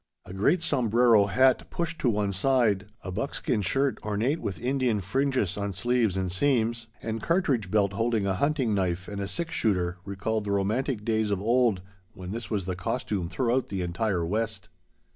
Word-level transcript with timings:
A 0.25 0.33
great 0.33 0.63
sombrero 0.63 1.27
hat 1.27 1.69
pushed 1.69 1.99
to 1.99 2.09
one 2.09 2.33
side, 2.33 2.87
a 3.03 3.11
buckskin 3.11 3.61
shirt 3.61 3.99
ornate 4.01 4.39
with 4.41 4.59
Indian 4.59 4.99
fringes 4.99 5.57
on 5.57 5.73
sleeves 5.73 6.17
and 6.17 6.31
seams, 6.31 6.87
and 7.03 7.21
cartridge 7.21 7.69
belt 7.69 7.93
holding 7.93 8.25
a 8.25 8.33
hunting 8.33 8.73
knife 8.73 9.07
and 9.07 9.21
a 9.21 9.27
six 9.27 9.53
shooter, 9.53 9.99
recalled 10.03 10.45
the 10.45 10.51
romantic 10.53 11.05
days 11.05 11.29
of 11.29 11.39
old 11.39 11.83
when 12.13 12.31
this 12.31 12.49
was 12.49 12.65
the 12.65 12.75
costume 12.75 13.29
throughout 13.29 13.67
the 13.69 13.83
entire 13.83 14.25
west. 14.25 14.69